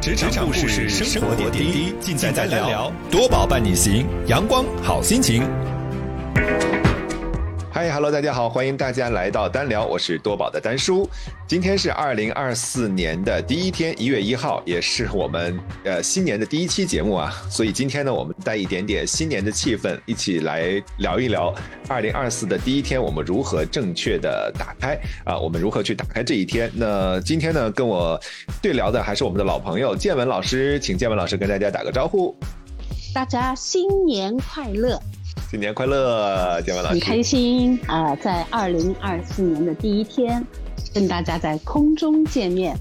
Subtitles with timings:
[0.00, 2.92] 职场故事，生活点滴，尽在聊聊。
[3.10, 5.42] 多宝伴你行，阳光好心情。
[7.80, 11.08] 嗨，Hello，大家好，欢迎大家来到单聊，我是多宝的丹叔。
[11.48, 17.32] 今天是二零二四年的第一天，一月一号，也是我们呃新年的第一期节目啊。
[17.48, 21.54] 所以今天呢，我们带一点点新年的气氛，一起来聊一聊
[21.88, 25.38] 二零二四的第一天，我们如何正确的打开啊？
[25.38, 26.70] 我们如何去打开这一天？
[26.74, 28.20] 那今天呢，跟我
[28.60, 32.36] 对聊的还是我们的老朋友建文老师，请建文老师跟大家打个招呼。
[33.14, 35.00] 大家新年快乐！
[35.48, 36.94] 新年快乐，建文老师！
[36.94, 40.44] 很开心啊，在二零二四年的第一天，
[40.94, 42.76] 跟大家在空中见面。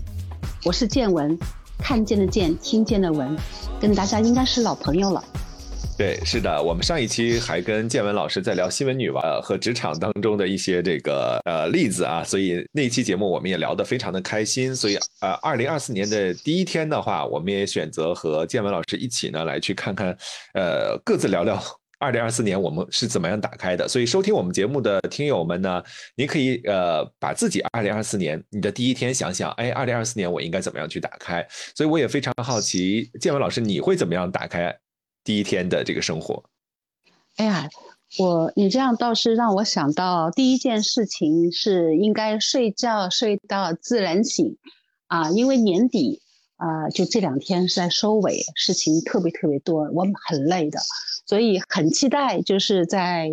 [0.65, 1.37] 我是建文，
[1.79, 3.35] 看见的见，听见的闻，
[3.79, 5.23] 跟大家应该是老朋友了。
[5.97, 14.75] 对，是的，我们上一期还跟建文老师在聊新闻女王和职场当中的一些这个呃例子啊，所以那期节目我们也聊得非常的开心。
[14.75, 20.15] 所以呃，二零二四年的第一天的话，我们也选择和建文老师一起呢来去看看，
[20.53, 21.61] 呃，各自聊聊。
[21.99, 23.87] 二零二四年我们是怎么样打开的？
[23.87, 25.83] 所以收听我们节目的听友们呢，
[26.15, 31.45] 您可以呃把自己二零二四年你的第一天想想，哎，二零二四年我应该怎么样去打开？
[31.75, 34.73] 所以我也非常好奇，建文老师你会怎么样打开
[35.23, 36.41] 第一天的这个生活？
[37.35, 37.69] 哎呀，
[38.17, 44.57] 我你这样倒是让我想到第一件事情是应该睡觉睡到自然醒
[45.07, 46.21] 啊，因为年底
[46.59, 50.79] 啊就这两天是在收尾，事情特别特别多，我很累的。
[51.25, 53.29] 所以很期待，就是在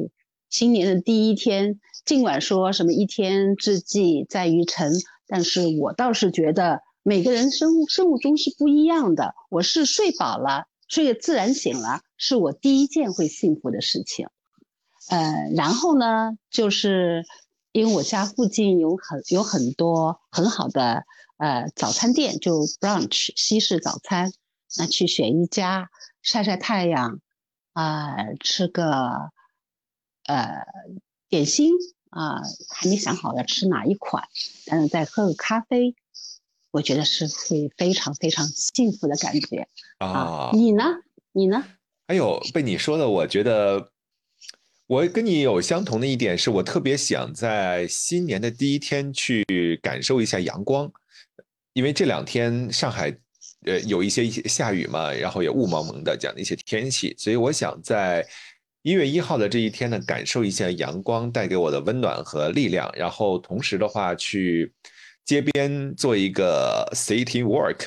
[0.49, 4.93] 新年的第一天，尽管说什么一天之计在于晨，
[5.27, 9.35] 但是我倒是觉得每个人生物生物钟是不一样的。
[9.51, 14.29] 我是睡饱了，睡得自然醒了，是我第一件会幸福的事情。
[15.09, 17.25] 呃，然后呢，就是
[17.73, 21.05] 因为我家附近有很有很多很好的
[21.39, 24.33] 呃早餐店，就 brunch 西式早餐，
[24.79, 25.91] 那去选一家
[26.23, 27.21] 晒晒太阳。
[27.73, 29.31] 啊，吃个
[30.25, 30.65] 呃
[31.29, 31.75] 点心
[32.09, 34.27] 啊，还没想好要吃哪一款，
[34.65, 35.95] 但是再喝个咖啡，
[36.71, 40.49] 我觉得是会非常非常幸福的感觉啊。
[40.55, 40.85] 你呢？
[41.33, 41.67] 你呢？
[42.07, 43.91] 哎呦，被你说的，我觉得
[44.87, 50.91] 我跟你有相同的一点，是我特别想在新年的第一天去感受一下阳光，
[51.77, 53.15] 因为这两天上海。
[53.65, 58.25] 呃，有一些一些下雨嘛，然后也雾蒙蒙的，讲的一些天气，所以我想在
[58.83, 64.73] 一月一号的这一天呢，感受一下阳光带给我的温暖和力量，然后同时的话去
[65.25, 67.87] 街边做一个 city walk，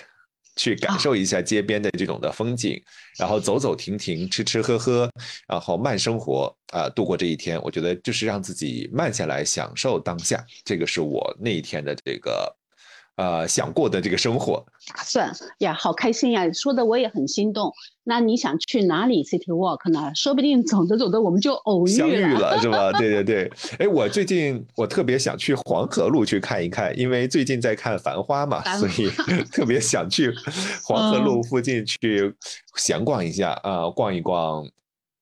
[0.57, 2.81] 去感受一下街边的这种的风景，
[3.17, 5.09] 然后走走停停，吃吃喝喝，
[5.47, 7.61] 然后慢生活啊，度过这一天。
[7.61, 12.58] 我觉得就是让自己慢下来，享受当下，这个是我那一天的这个。
[13.19, 14.65] 呃，想过的这个生活
[14.95, 16.49] 打算呀，好开心呀！
[16.53, 17.69] 说的我也很心动。
[18.05, 20.09] 那你想去哪里 city walk 呢？
[20.15, 22.89] 说不定走着走着我们就偶遇相遇了，是吧？
[22.97, 23.51] 对对对。
[23.77, 29.09] 哎，我最近我特别想去黄河路去看一看，因为最近在看《繁花》嘛，所以
[29.51, 30.33] 特别想去
[30.87, 32.33] 黄河路附近去
[32.77, 34.65] 闲逛一下啊，逛一逛，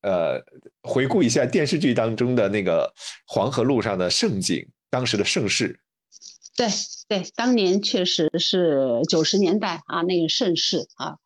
[0.04, 0.40] 呃，
[0.84, 2.94] 回顾一下电视剧当中的那个
[3.26, 5.80] 黄河路上的盛景，当时的盛世。
[6.58, 6.68] 对
[7.08, 11.18] 对，当年确实是九十年代啊，那个盛世啊，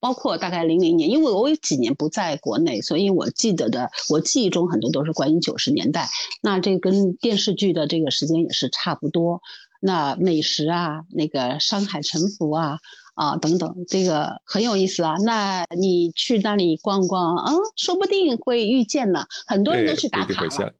[0.00, 6.08] 包括大概零零年，因为我有几年不在国内，所以我记得的，我记忆中很多都是关于九十年代。
[6.42, 9.40] 那这跟电视剧的这个时间也是差不多。
[9.80, 12.78] 那美食啊，那个山海沉浮啊，
[13.14, 15.14] 啊等等，这个很有意思啊。
[15.24, 19.26] 那你去那里逛逛啊，说不定会遇见呢。
[19.46, 20.74] 很多人都去打卡了。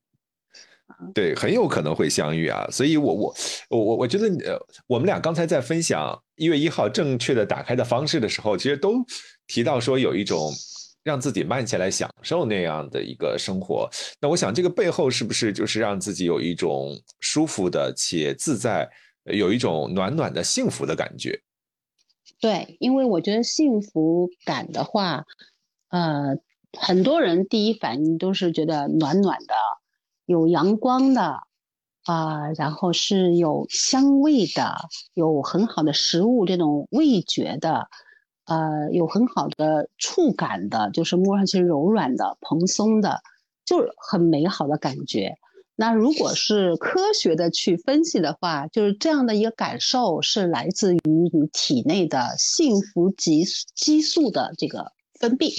[1.15, 3.35] 对，很有可能会相遇啊，所以我我
[3.69, 8.95] 我我我觉得，呃，我们俩刚才在分享一月一号正确的打开的方式的时候，其实都
[9.47, 10.53] 提到说有一种
[11.03, 13.89] 让自己慢下来享受那样的一个生活。
[14.21, 18.89] 那我想这个背后是不是就是让自己有一种舒服的且自在，
[19.25, 21.41] 有一种暖暖的幸福的感觉？
[22.41, 25.25] 对，因为我觉得幸福感的话，
[25.91, 26.37] 呃，
[26.79, 29.55] 很多人第一反应都是觉得暖暖的。
[30.27, 31.41] 有阳光的
[32.05, 34.77] 啊，然后是有香味的，
[35.15, 37.89] 有很好的食物这种味觉的，
[38.45, 43.21] 呃，有很好的触感的，就是摸上去柔软的、蓬松的，
[43.65, 45.37] 就是很美好的感觉。
[45.75, 55.51] 那如果是科学的去分析的话，就是这样的一个感受是来自于你体内的幸福激激素的这个分泌。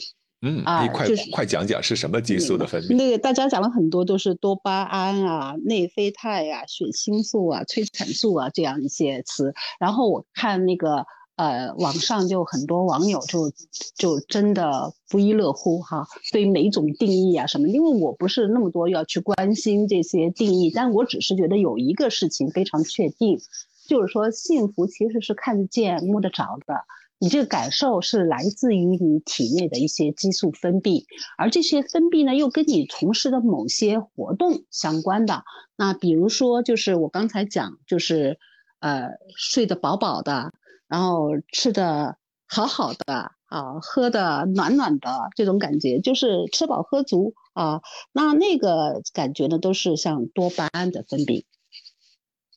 [0.45, 2.95] 嗯啊，快快讲讲是什么激素的分泌？
[2.97, 9.53] 那个大家讲了很多，都是多巴胺啊、内啡肽啊、血清素啊、催产素啊这样一些词。
[9.79, 11.05] 然后我看那个
[11.37, 13.51] 呃，网上就很多网友就
[13.95, 23.39] 就真的不亦乐乎哈，对每一种定义啊什么，因为我不是那么多要去关心这些定义，但我只是觉得有一个事情非常确定，
[23.87, 26.75] 就是说幸福其实是看得见摸得着的，
[27.23, 31.05] 你这个感受是来自于你体内的一些激素分泌，
[31.37, 35.45] 而这些分泌呢又跟你从事的某些活动相关的，
[35.77, 38.39] 那比如说就是我刚才讲就是
[38.81, 40.51] 呃睡得饱饱的。
[40.89, 47.81] 然后吃的好好的啊，喝的暖暖的这种感觉，就是吃饱喝足啊。
[48.11, 51.45] 那那个感觉呢，都是像多巴胺的分泌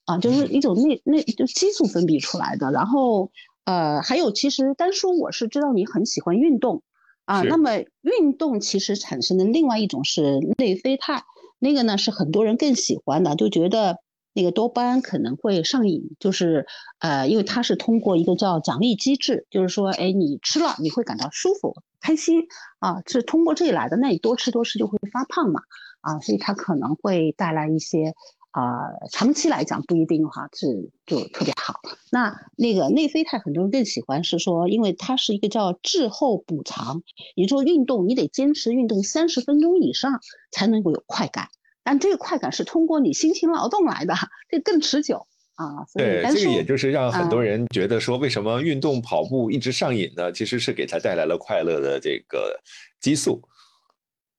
[0.05, 2.71] 啊，就是一种那那就激素分泌出来的。
[2.73, 3.31] 然后
[3.67, 6.83] 呃，还有其实丹叔，我是知道你很喜欢运动
[7.27, 7.43] 啊。
[7.43, 11.23] 那么运动其实产生的另外一种是内啡肽，
[11.59, 13.99] 那个呢是很多人更喜欢的，就觉得。
[14.39, 16.67] 那个多巴胺可能会上瘾，就是
[16.99, 22.43] 呃，因为它是通过一个叫奖励机制，就是说，哎，你吃了你会感到舒服、开心
[22.79, 23.97] 啊，是通过这里来的。
[23.97, 25.63] 那你多吃多吃就会发胖嘛，
[26.03, 28.13] 啊，所以它可能会带来一些
[28.57, 31.75] 啊，长期来讲不一定哈，是就特别好。
[32.11, 37.03] 那那个内啡肽很多人更喜欢是说，因为它是一个叫滞后补偿，
[37.35, 41.49] 也就是说运动你得坚持运动三十分钟以上才能够有快感。
[41.85, 44.15] 但这个快感是通过你辛勤劳动来的，
[44.49, 45.27] 这更持久
[45.57, 45.85] 啊。
[45.95, 50.33] 对，这个也就是让很多人觉得说，为什么运动跑步一直上瘾呢？
[50.33, 52.59] 其实是给他带来了快乐的这个
[53.03, 53.43] 激素。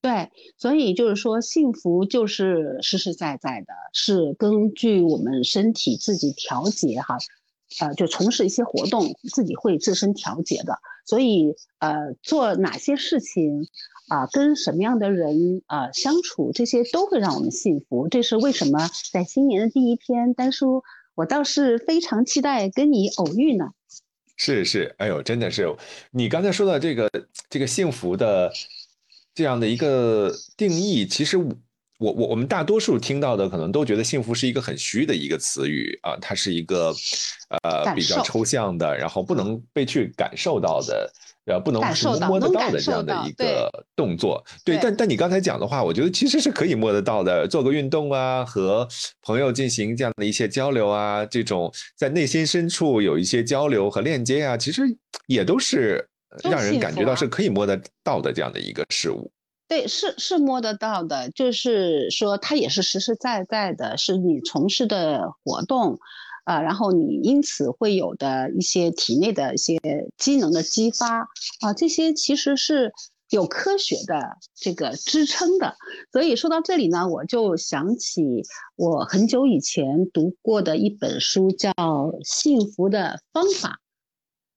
[0.01, 7.17] 对，所以就是说，幸福就是实实在在的，是根据我们身体自己调节哈，
[7.79, 10.79] 呃，就从事一些活动，自己会自身调节的。
[11.05, 13.67] 所以呃，做哪些事情。
[14.09, 18.07] 啊，跟什么样的人啊相处，这些都会让我们幸福。
[18.07, 18.89] 这是为什么？
[19.11, 20.81] 在新年的第一天，丹叔，
[21.13, 23.65] 我倒是非常期待跟你偶遇呢。
[24.38, 25.75] 是是，哎呦，真的是，
[26.11, 27.11] 你刚才说的这个
[27.50, 28.50] 这个幸福的
[29.38, 31.54] 这样的一个定义，其实我
[32.00, 36.92] 我我们大多数听到的可能都觉得幸福是一个很虚的一个词语啊，它是一个
[37.62, 41.13] 呃比较抽象的，然后不能被去感受到的。
[41.45, 41.81] 呃，不能
[42.28, 48.86] 摸得到的这样的一个动作，对，但但你刚才讲的话，我觉得其实是可以摸得到的，做个运动啊，和
[49.22, 54.81] 朋友进行这样的一些交流啊，这种在内心深处有一些交流和链接啊，其实
[55.28, 56.10] 也都是
[56.44, 59.31] 让人感觉到是可以摸得到的这样的一个事物。
[59.68, 65.98] 对，是是摸得到的，就是说它也是实实在在的，是你从事的活动。
[66.45, 69.78] 啊，然后你因此会有的一些体内的一些
[70.18, 71.28] 机能的激发
[71.60, 72.94] 啊，这些其实是
[73.30, 75.75] 有科学的这个支撑的。
[76.13, 78.44] 所以说到这里呢，我就想起
[78.78, 81.72] 我很久以前读过的一本书，叫
[82.24, 83.81] 《幸福的方法》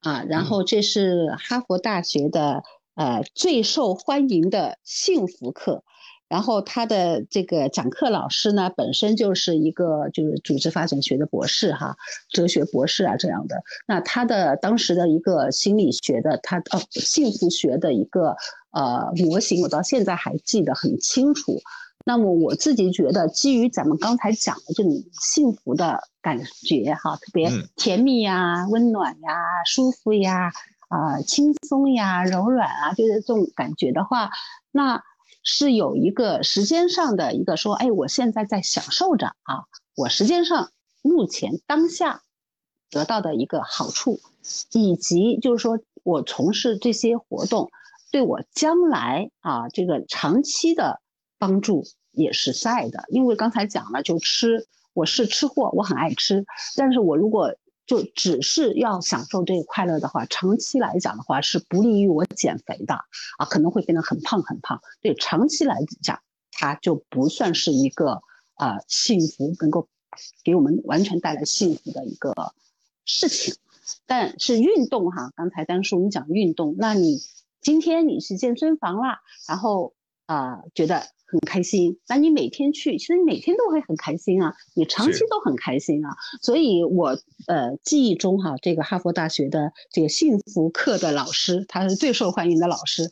[0.01, 2.63] 啊，然后这是哈佛大学的
[2.95, 5.85] 呃最受欢迎的幸福课。
[6.29, 11.97] 然后他的这个讲课老师呢，本身就是一个就是组织发展学的博士哈，
[12.29, 13.65] 哲学博士啊这样的。
[13.89, 18.37] 那他的当时的一个心理学的他哦幸福学的一个
[18.71, 21.59] 呃模型，我到现在还记得很清楚。
[22.11, 29.33] 那么我自己觉得，基于咱们刚才讲的这种幸福的感觉哈，特别甜蜜呀、温暖呀、
[29.65, 30.51] 舒服呀、
[30.89, 34.31] 啊轻松呀、柔软啊，就是这种感觉的话，
[34.73, 35.05] 那。
[35.43, 39.65] 是有一个时间上的一个说，哎，我现在在享受着啊，
[39.97, 42.21] 我时间上目前当下
[42.91, 44.21] 得到的一个好处，
[44.73, 47.71] 以及就是说我从事这些活动
[48.13, 51.01] 对我将来啊这个长期的
[51.39, 53.05] 帮助也是在的。
[53.09, 56.45] 因为刚才讲了，就吃，我是吃货，我很爱吃，
[56.77, 57.55] 但是我如果
[57.87, 62.95] 就只是要享受这个快乐的话，长期来讲的话是不利于我减肥的
[63.39, 64.81] 啊，可能会变得很胖很胖。
[65.01, 66.21] 对，长期来讲，
[66.53, 68.23] 它就不算是一个
[68.55, 69.89] 啊幸福能够
[70.45, 72.55] 给我们完全带来幸福的一个
[73.05, 73.57] 事情。
[74.07, 77.19] 但是运动哈，刚才丹叔你讲运动，那你
[77.61, 79.95] 今天你去健身房啦，然后
[80.33, 81.03] 啊觉得。
[81.33, 86.11] 很开心，那你每天去，其实你每天都会很开心啊，你长期都很开心啊。
[86.43, 93.09] 所以，我呃记忆中哈，这个哈佛大学的这个幸福课的老师，他是最受欢迎的老师，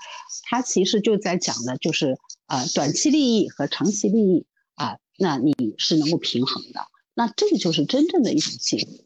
[0.51, 4.45] 他其实就在讲的就是啊，短期利益和长期利益
[4.75, 6.81] 啊，那你是能够平衡的，
[7.15, 9.05] 那这个就是真正的一种幸福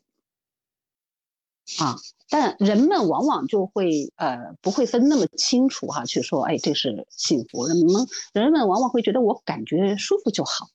[1.79, 1.97] 啊。
[2.31, 7.67] 但人们往往就会呃不会分那么清楚哈，去说哎这是幸福。
[7.67, 10.69] 人们人们往往会觉得我感觉舒服就好，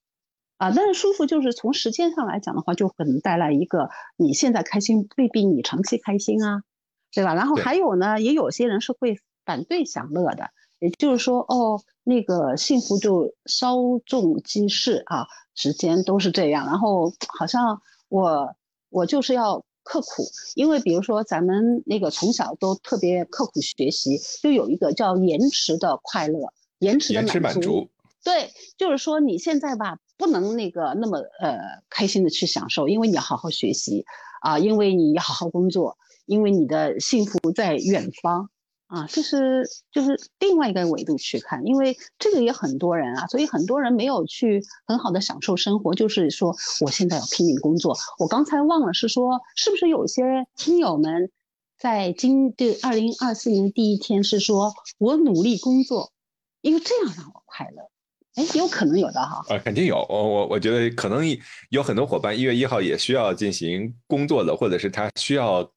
[0.58, 6.62] 啊，但是舒服就是从时间上来讲的话，就可能带来一个你现在开心未必你长期开心啊
[7.12, 7.34] 对吧？
[7.34, 15.26] 然后还有呢，也有些人是会反对享乐的，也就是说，哦，那个幸福就稍纵即逝啊，
[15.56, 18.54] 时间都是这样，然后好像我
[18.92, 19.66] 我就是要。
[19.88, 27.90] 刻苦，因为比如说咱们那个从小都特别刻苦学习，就有一个叫延迟的快乐，延迟的满足。
[28.22, 31.58] 对，就是说你现在吧，不能那个那么呃
[31.90, 34.04] 开心的去享受，因为你要好好学习
[34.42, 38.50] 啊，因为你要好好工作，因为你的幸福在远方。
[38.88, 47.98] 啊，这是就是另外一个维度去看，因为这个也很多人啊，所以很多人没有去很好的享受生活，就是说我现在要拼命工作。
[48.18, 51.30] 我刚才忘了是说，是不是有些听友们
[51.78, 56.14] 在今的二零二四年第一天是说我努力工作，
[56.62, 57.90] 因为这样让我快乐？
[58.36, 59.44] 哎，有可能有的哈。
[59.50, 59.98] 啊，肯定有。
[60.08, 61.26] 我我我觉得可能
[61.72, 65.70] 有很多伙伴一月一号也需要进行工作的，或者是他需要。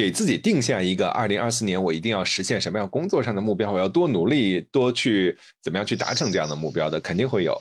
[0.00, 3.70] 给自己定下一个二零二四年，我一定要实现什么样工作上的目标？
[3.70, 7.60] 我要多努力，多去怎么样去达成这样的目标的，肯定会有。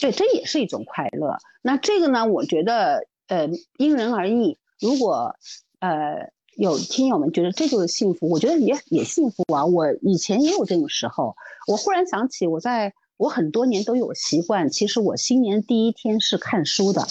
[0.00, 1.36] 对，这也是一种快乐。
[1.60, 2.24] 那这个呢？
[2.24, 4.56] 我觉得，呃，因人而异。
[4.80, 5.34] 如果，
[5.80, 9.66] 呃，有听友们觉得这就是幸福，我觉得也也幸福啊。
[9.66, 11.36] 我以前也有这种时候。
[11.68, 17.06] 我忽然想起，我在我很多年都有习惯，其实我新年第一天是看书的，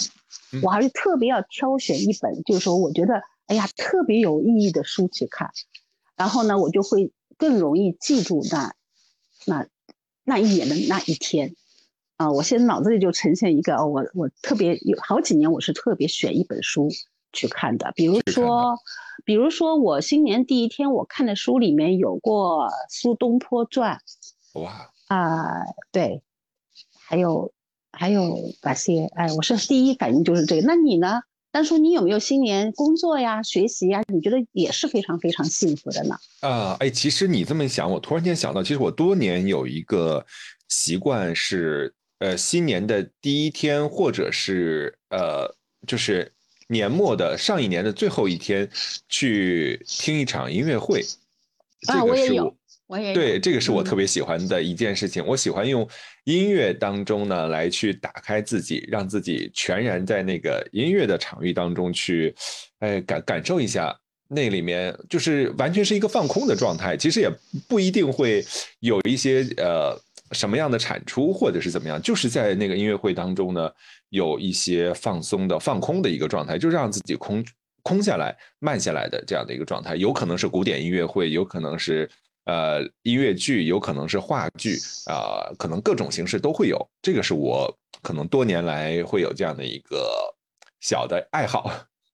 [0.64, 3.22] 我还是特别要挑选一本，就是说，我觉得。
[3.50, 5.50] 哎呀，特别有意义的书去看，
[6.14, 8.72] 然后呢，我就会更容易记住那
[9.44, 9.66] 那
[10.22, 11.56] 那一年的那一天
[12.16, 12.30] 啊！
[12.30, 16.90] 我现在脑子里就呈现一个，我我特别有好几年，我是特别选一本书
[17.32, 17.92] 去看的。
[17.96, 18.78] 比如说，
[19.24, 24.00] 比如说我新年第一天我看的书里面有过《苏东坡传》，
[24.60, 26.22] 哇啊，对，
[27.00, 27.52] 还有
[27.90, 29.06] 还有哪些？
[29.06, 30.62] 哎，我是第一反应就是这个。
[30.64, 31.22] 那你呢？
[31.52, 34.02] 但说你有没有新年工作呀、学习呀？
[34.12, 36.16] 你觉得也是非常非常幸福的呢？
[36.40, 40.24] 啊，哎，其实你这么想，我突然间想到，其实我多年有一个
[40.68, 45.52] 习惯是，呃，新年的第一天，或者是呃，
[45.86, 46.32] 就是
[46.68, 48.70] 年末的上一年的最后一天，
[49.08, 51.04] 去听一场音乐会。
[51.88, 52.56] 啊，我也有。
[53.14, 55.24] 对，这个是我特别喜欢的一件事情。
[55.24, 55.88] 我喜欢用
[56.24, 62.34] 音乐当中呢，来去打开自己，让自己全然在那个音乐的场域当中去，
[62.80, 66.96] 哎，感感受一下那里面，就是完全是一个放空的状态。
[66.96, 67.30] 其实也
[67.68, 68.44] 不一定会
[68.80, 69.96] 有一些呃
[70.32, 73.70] 什么样的产出，或者是怎么样，就是在那个音乐会当中呢，
[74.08, 77.44] 有一些放松的、放空的一个状态，就让自己空
[77.82, 79.94] 空下来、慢下来的这样的一个状态。
[79.94, 82.10] 有可能是古典音乐会，有可能是。
[82.50, 84.76] 呃，音乐剧有可能是话剧
[85.06, 86.84] 啊，可能各种形式都会有。
[87.00, 90.04] 这个是我可能多年来会有这样的一个
[90.80, 91.70] 小的爱好。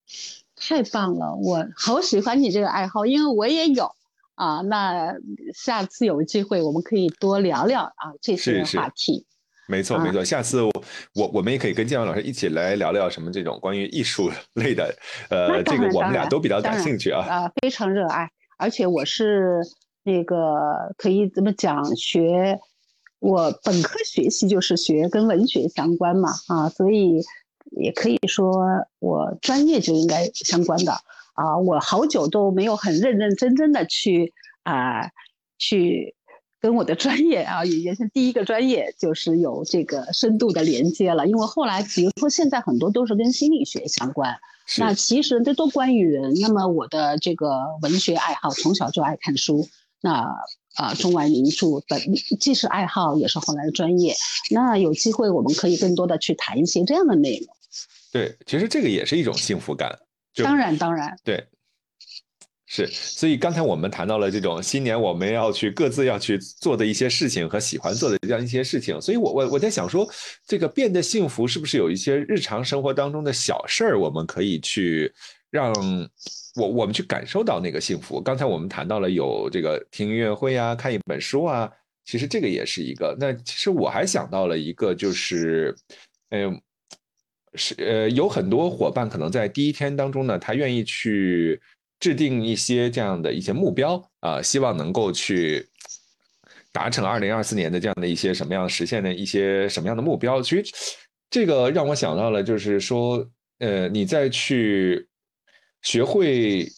[0.55, 3.91] 太棒了，我好喜欢你这个爱好，因为我也有
[4.35, 4.61] 啊。
[4.61, 5.15] 那
[5.55, 9.25] 下次有机会我们可以多聊聊啊这些话题。
[9.69, 10.61] 没错没错，下次
[11.15, 14.95] 我我们也可以跟建文老师一起来聊聊什么这种关于艺术 类的。
[15.31, 17.25] 呃，这个我们俩都比较感兴趣啊。
[17.27, 18.29] 啊，非常热爱，
[18.59, 19.63] 而且我是。
[20.07, 21.85] 那个可以怎么讲？
[21.97, 22.61] 学
[23.19, 27.23] 我本科学习就是学跟文学相关嘛，啊，所以
[27.73, 28.63] 也可以说
[29.01, 30.93] 我专业就应该相关的
[31.35, 31.59] 啊。
[31.59, 34.33] 我好久都没有很认认真真的去
[34.63, 35.11] 啊，
[35.59, 36.15] 去
[36.61, 41.27] 跟我的专业啊，原先第一个专业就是有这个深度的连接了。
[41.27, 44.37] 因为后来，比如说现在很多都是跟心理学相关，
[44.79, 46.35] 那其实这都关于人。
[46.41, 47.49] 那么我的这个
[47.83, 49.67] 文学爱好，从小就爱看书。
[50.03, 50.31] 那
[50.77, 52.01] 啊，中外名著本
[52.39, 54.15] 既是爱好，也是后来的专业。
[54.51, 57.49] 那有机会，我们可以更多的去谈一些这样的内容。
[58.13, 59.99] 对，其实这个也是一种幸福感。
[60.35, 61.47] 当然，当然，对，
[62.67, 62.87] 是。
[62.89, 69.01] 所以刚才我们谈到了这种新年我们要去各自要去做的一些事情和喜欢做的这样一些事情。
[69.01, 70.07] 所以我我我在想说，
[70.47, 75.11] 这个变得幸福是不是有一些日常生活当中的小事儿，我们可以去
[75.51, 75.73] 让。
[76.59, 78.19] 我我们去感受到那个幸福。
[78.19, 81.71] 刚才我们谈到了有这个听音乐会啊，看一本书啊，
[82.07, 83.15] 其实这个也是一个。
[83.21, 85.77] 那其实我还想到了一个，就是，
[86.31, 86.59] 嗯，
[87.53, 91.61] 是呃，有很多伙伴可能在第一天当中呢，他愿意去
[92.01, 95.69] 制定一些这样的一些目标啊，希望能够去
[96.73, 100.41] 达成二零二四年的这样的一些什么样实现的一些什么样的目标。
[100.41, 100.65] 其实
[101.29, 105.07] 这个让我想到了，就是说，呃，你再去。
[105.87, 106.69] 学会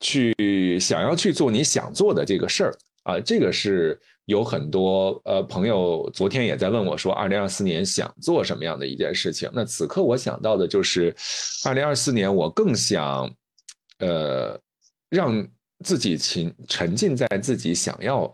[0.00, 9.50] 去想要去做你想做的这个事儿啊，这个是有很多呃朋友昨天也在问我说，二零二四年想做什么样的一件事情？
[9.52, 11.14] 那此刻我想到的就是，
[11.66, 13.30] 二零二四年我更想，
[13.98, 14.58] 呃，
[15.10, 15.46] 让
[15.84, 18.32] 自己沉沉浸在自己想要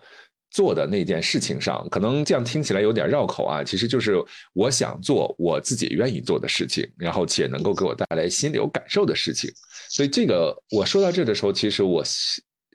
[0.53, 1.87] 做的那件事情上。
[1.91, 9.51] 可能这样听起来有点绕口啊，其实就是我想做我自己愿意做的事情，然后且能够给我带来心流感受的事情。
[9.89, 12.03] 所以这个我说到这的时候，其实我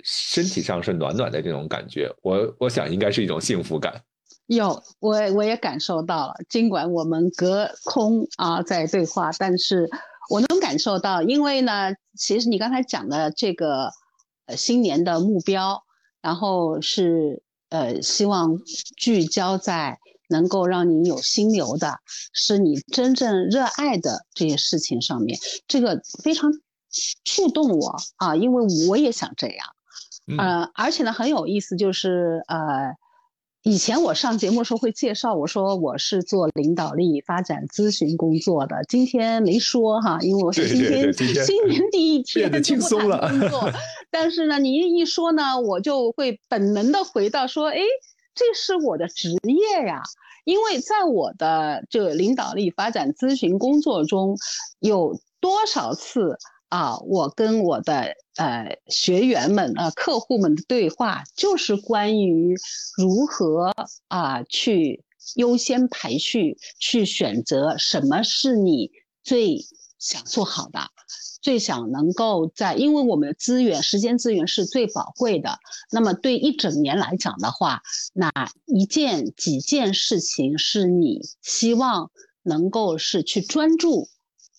[0.04, 4.02] 身体上是暖暖的这种感觉，我我想应该是一种幸福感。
[4.48, 6.36] 有，我我也感受到了。
[6.48, 9.90] 尽管我们隔空啊在对话，但是
[10.30, 13.92] 我能感受到，因为呢，其实你刚才讲的这个
[14.46, 15.84] 呃新年的目标，
[16.22, 18.58] 然后是呃希望
[18.96, 22.00] 聚焦在能够让你有心流的，
[22.34, 26.52] 是你真正热爱的这些事情上面，这个非常
[27.24, 29.68] 触动我啊，因为我也想这样，
[30.38, 32.96] 呃，而且呢很有意思，就是呃。
[33.68, 38.82] 以前我上节目时候会介绍，我说我是做领导力发展咨询工作的。
[38.88, 43.30] 今天没说哈，因为我是今天新年第一 天，变轻松了。
[44.10, 47.82] 但是呢，你一说呢，我就会本能的回到说，哎，
[48.34, 50.02] 这是我的职业呀。
[50.46, 54.38] 因为在我的这个领导力发展咨询工作中，
[54.80, 56.38] 有多少次？
[56.70, 62.56] 啊，我跟我的呃学员们啊客户们的对话，就是关于
[62.98, 63.74] 如何
[64.08, 65.04] 啊去
[65.36, 68.92] 优先排序，去选择什么是你
[69.24, 69.66] 最
[69.98, 70.80] 想做好的，
[71.42, 75.60] 最想能够在，因为我们的资源时间资源是最宝贵的。
[75.92, 77.82] 那么对一整年来讲的话，
[78.14, 78.32] 哪
[78.66, 82.12] 一件几件事情是你希望
[82.44, 84.10] 能够是去专注？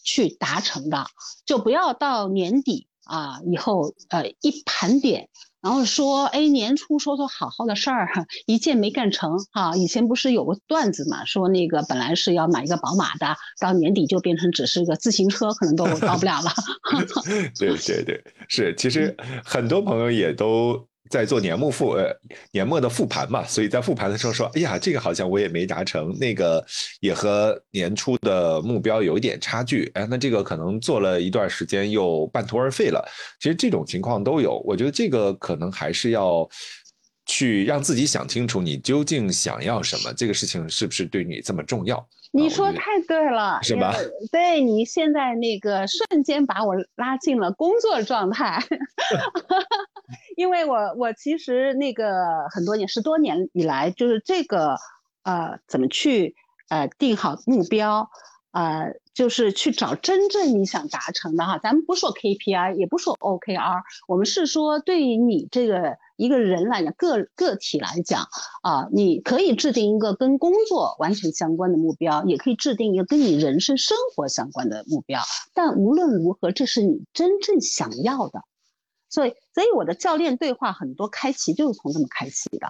[0.08, 1.04] 去达成的，
[1.44, 5.28] 就不要到年底啊以后，呃一盘点，
[5.60, 8.08] 然后说，哎年初说说好好的事儿，
[8.46, 9.76] 一件没干成哈。
[9.76, 16.50] 以前不是有个段子嘛，说那个本来是要买一个宝马的，到年底就变成只是个自行车，可能都 到不了了。
[17.58, 20.88] 对对对，是，其实很多朋友也都。
[21.10, 22.14] 在做年末复呃
[22.52, 26.64] 年末的复盘嘛，所以在复盘的时候说，哎呀，这个好像我也没达成，那个
[27.00, 33.04] 也和年初的目标有一点差距，哎，那这个可能做了一段时间又半途而废了。
[33.40, 36.48] 其实这种情况都有，我觉得这个可能还是要
[37.26, 42.06] 去让自己想清楚，你究竟想要什么，这个事情是不是对你这么重要？
[42.30, 43.94] 你说太对了，是吧？
[44.30, 48.62] 对你现在那个瞬间把我拉进了工作状态。
[50.36, 54.76] 因为我我其实那个很多年十多年以来，就是这个
[55.22, 56.34] 呃怎么去
[56.68, 58.08] 呃定好目标，
[58.52, 61.58] 呃就是去找真正你想达成的哈。
[61.58, 68.22] 咱们不说 KPI，也不说 OKR，我们是说对于你这个一个人来讲，个个体来讲
[68.62, 75.20] 啊，你可以制定一个跟工作完全相关的目标，也可以制定一个跟你人生生活相关的目标。
[75.52, 78.44] 但无论如何，这是你真正想要的。
[79.10, 82.68] 所以，所以我的教练对话很多开启就是从这么开启的，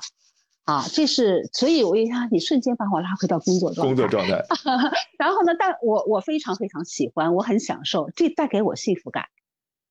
[0.65, 4.45] 啊，这是，所以我一下你瞬间把我拉回到工作状态，工作状态。
[5.19, 9.25] 然后呢，但我我非常非常喜欢，我很享受，这带给我幸福感。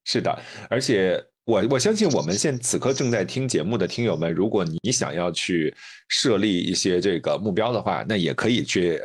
[0.06, 5.76] 是的，而且我我相信我们现此刻正在听节目的听友们，如果你想要去
[6.08, 9.02] 设立一些这个目标的话，那也可以去。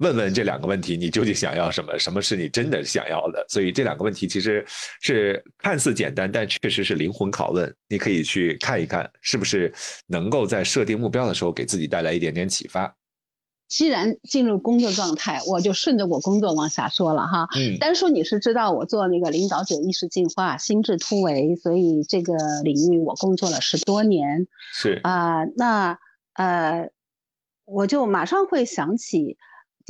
[0.00, 1.98] 问问这两个问题，你究竟想要什么？
[1.98, 3.44] 什么是你真的想要的？
[3.48, 4.64] 所以这两个问题其实
[5.02, 7.72] 是看似简单，但确实是灵魂拷问。
[7.86, 9.72] 你可以去看一看，是不是
[10.06, 12.96] 能够在设定目标的时候给自己带来一点点启发。
[13.68, 17.46] 既然进入工作状态，我就顺着我工作往下说了哈。
[17.54, 17.78] 嗯。
[17.78, 22.34] 单说你是知道我做那个领导者意识进化、心智突围，所以这个
[22.64, 24.46] 领域我工作了十多年。
[24.72, 25.98] 是啊，那
[26.32, 26.90] 呃，
[27.66, 29.36] 我就马上会想起。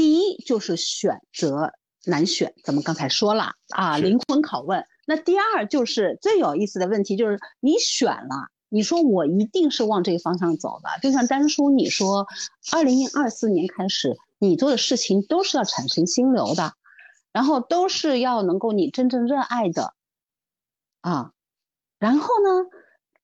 [0.01, 1.75] 第一就是选择
[2.07, 4.87] 难选，咱们刚才说了啊，灵魂拷问。
[5.05, 10.89] 那第二就是最有意思的问题，就是你选了，你说我一定是往这个方向走的。
[11.03, 12.27] 就像丹叔你说，
[12.73, 16.73] 二零二四年开始，你做的事情都是要产生心流的，
[17.31, 19.93] 然后都是要能够你真正热爱的
[21.03, 21.33] 啊。
[21.99, 22.71] 然后呢，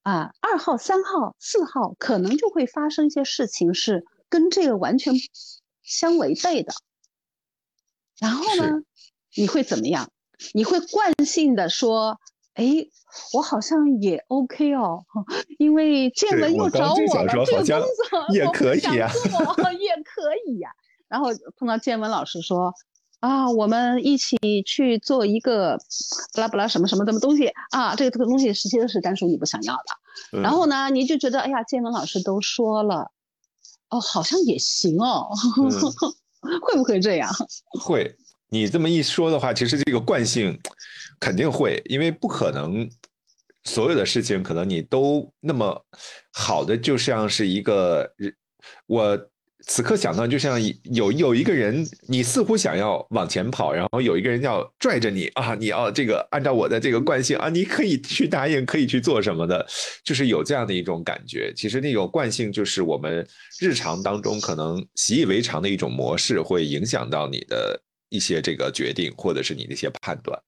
[0.02, 5.14] 啊，二号、三号、四号可能就会发生一些事情，是跟这个完全。
[5.86, 6.74] 相违背的，
[8.18, 8.82] 然后呢？
[9.38, 10.10] 你会怎么样？
[10.54, 12.18] 你会惯性的说
[12.54, 12.64] ：“哎，
[13.34, 15.04] 我好像也 OK 哦，
[15.58, 19.12] 因为建文又找我了，这个工作也可以呀，
[19.72, 20.70] 也可以呀。”
[21.08, 22.72] 然后碰到建文老师说
[23.20, 25.78] ：“啊，我们一起去做一个
[26.34, 33.10] 不拉不拉什么什么什么东西啊，这个这个东西实际上是单属你不想要的。”然后呢，你就觉得：“哎呀，建文老师都说了。”
[33.90, 35.28] 哦，好像也行哦，
[36.62, 37.30] 会不会这样？
[37.80, 38.16] 会，
[38.48, 40.58] 你这么一说的话，其实这个惯性
[41.20, 42.88] 肯定会，因为不可能
[43.64, 45.84] 所有的事情可能你都那么
[46.32, 48.10] 好的，就像是一个
[48.86, 49.18] 我。
[49.68, 59.66] 此刻想到，就像有有一个人，你似乎想要往前跑，然后有一个人要拽着你啊，你要这个按照我的这个惯性啊，你可以去答应，可以去做什么的，
[60.04, 61.52] 就是有这样的一种感觉。
[61.56, 63.26] 其实那种惯性就是我们
[63.60, 70.40] 日常当中可能习以为常的一种模式，会影响到你的一些这个决定，或者是你的一些判断。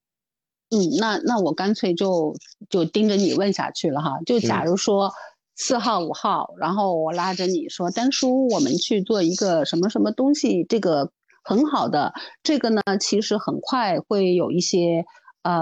[0.71, 2.37] 嗯，那那我干脆就
[2.71, 5.13] 就盯着你问下去了哈，就假如说。
[5.61, 11.11] 四号五号，然后我拉着你说，丹叔，我们去做一个什么什么东西，这个
[11.43, 15.05] 很好的，这个呢，其实很快会有一些
[15.43, 15.61] 呃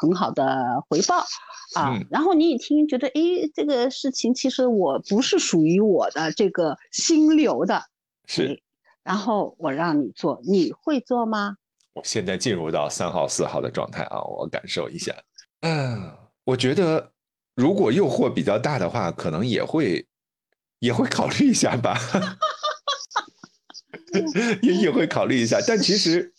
[0.00, 1.16] 很好的回报
[1.74, 1.94] 啊。
[2.10, 3.20] 然后你一听，觉得哎，
[3.54, 7.82] 这个事情其实我不是属于我的这个心流的，
[8.26, 8.62] 是。
[9.02, 11.58] 然后我让你做，你会做吗？
[11.92, 15.14] 我现在进入到三号四号的状态啊，我感受一下。
[15.60, 16.10] 嗯，
[16.44, 17.10] 我觉得。
[17.54, 20.06] 如果诱惑比较大的话，可能也会
[20.80, 21.98] 也会考虑一下吧，
[24.62, 25.60] 也也会考虑一下。
[25.66, 26.32] 但其实，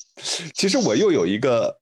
[0.54, 1.80] 其实我又有一个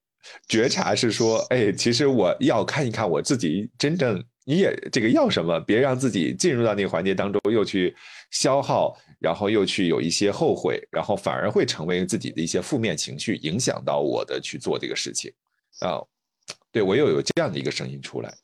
[0.48, 7.94] 觉察是说，哎，其实我要看一看我自己真正你也这个要什么，别让自己进入到那个环节当中又去
[8.30, 15.32] 消耗，然后又去有一些后悔，然后反而会成为自己的一些负面情绪，影响到我的去做这个事情
[15.80, 16.00] 啊。
[16.70, 18.34] 对我又有这样的一个声音出来。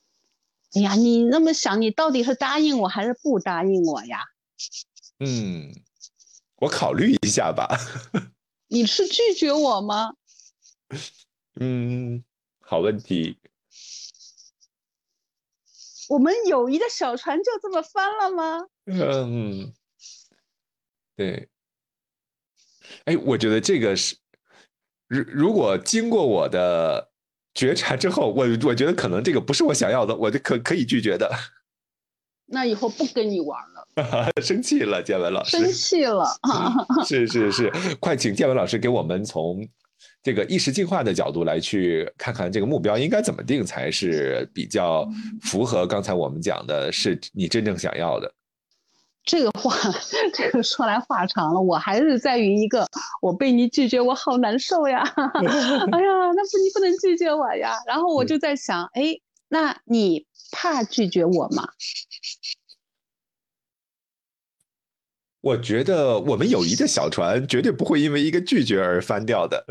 [0.74, 4.24] 哎呀，你那么想，你到底是答应我还是不答应我呀？
[5.18, 5.72] 嗯，
[6.56, 7.68] 我考虑一下吧。
[8.68, 10.14] 你是拒绝我吗？
[11.58, 12.22] 嗯，
[12.60, 13.38] 好问题。
[16.08, 18.66] 我们友谊的小船就这么翻了吗？
[18.86, 19.72] 嗯，
[21.16, 21.48] 对。
[23.06, 24.16] 哎，我觉得这个是，
[25.08, 27.09] 如如果经过我的。
[27.54, 31.30] 觉察之后，我我觉得可能这个不是我想要的，我就可可以拒绝的。
[32.52, 34.30] 那以后不跟你玩了。
[34.42, 35.56] 生气了，建文老师。
[35.56, 36.74] 生气了 啊！
[37.06, 39.64] 是是是，快请建文老师给我们从
[40.22, 45.08] 这个意识进化的角度来去看看这个目标应该怎么定才是比较
[45.42, 48.32] 符合刚才我们讲的，是你真正想要的。
[49.30, 49.72] 这个话，
[50.34, 51.60] 这个说来话长了。
[51.60, 52.84] 我还是在于一个，
[53.22, 55.04] 我被你拒绝，我好难受呀！
[55.14, 57.76] 哎呀，那不你不能拒绝我呀。
[57.86, 59.16] 然后我就在想，哎，
[59.46, 61.68] 那你怕拒绝我吗？
[65.42, 69.64] 我觉得我们友谊的小船绝对不会因为一个拒绝而翻掉的。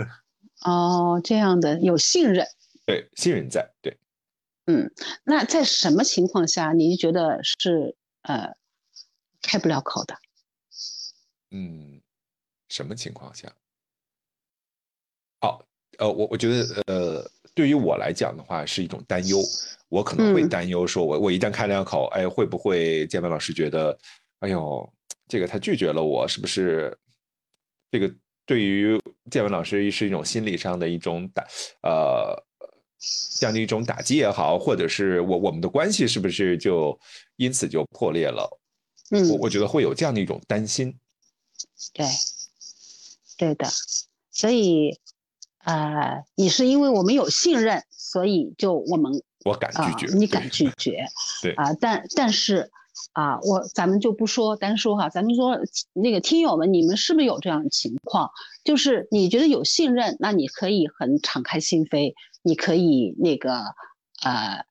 [0.62, 2.48] 哦，这样的有信任，
[2.86, 3.98] 对，信任在，对。
[4.68, 4.90] 嗯，
[5.26, 8.58] 那在什么情况下你觉得是呃？
[9.42, 10.16] 开不了口的，
[11.52, 12.02] 嗯，
[12.68, 13.52] 什么情况下？
[15.42, 15.64] 好，
[15.98, 19.40] 呃，我我觉得，呃，对于我来讲的话，是一种担忧。
[19.88, 23.98] 我可能会担忧，说我我一旦开两口，哎，会不会建文老师觉得，
[24.40, 24.94] 哎呦，
[25.28, 26.96] 这个他拒绝了我，是不是？
[27.90, 28.14] 这个
[28.46, 31.44] 对于建文老师是一种心理上的一种打，
[31.82, 32.46] 呃，
[33.40, 37.00] 这样的一种打击也好，或者是我我们的关系是不是就
[37.38, 38.48] 因此就破裂了？
[39.12, 40.98] 嗯，我我觉得会有这样的一种担心，
[41.94, 42.06] 对，
[43.38, 43.68] 对的，
[44.32, 45.00] 所以，
[45.64, 51.08] 呃，你是因为我们有信任，所以就我们我敢拒绝，你敢拒 绝，
[51.42, 52.70] 对啊，但但是
[53.14, 55.58] 啊，我咱们就不说单说哈，咱们说
[55.94, 58.30] 那个听友们，你们是不是有这样的情况？
[58.64, 63.74] 就是你觉得有信任，那你可以很敞开心扉，你可以那个
[64.22, 64.66] 呃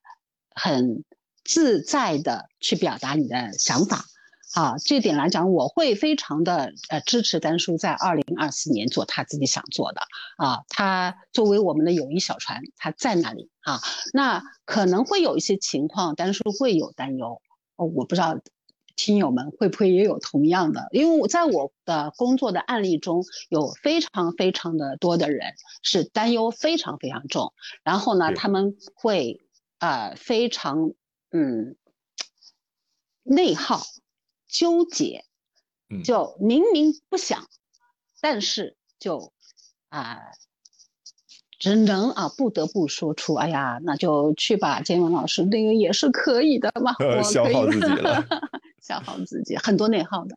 [0.55, 1.03] 很
[1.43, 4.05] 自在的去表达你的想法。
[4.53, 10.01] 啊，这点来讲，我会非常的呃支持丹叔在二零二四年做他自己想做的
[10.37, 10.63] 啊。
[10.69, 13.79] 他作为我们的友谊小船，他在那里啊。
[14.11, 17.41] 那可能会有一些情况，丹叔会有担忧
[17.75, 17.85] 哦。
[17.85, 18.39] 我不知道
[18.95, 29.41] 听友们会不会也有同样的，因为我在我的工作的案例中有非常非常的多的人是担忧非常非常重，然后呢，他们会
[29.77, 30.93] 呃非常
[31.31, 31.75] 嗯
[33.21, 33.83] 内耗。
[34.49, 35.23] 纠结，
[36.03, 37.47] 就明明不想，
[38.19, 39.31] 但是就
[39.89, 40.19] 啊，
[41.59, 48.25] 只能啊不得不说出，哎呀，那就去吧，建文老师，那个也是可以的嘛，消耗自己了，
[48.81, 50.35] 消耗自己，很多内耗的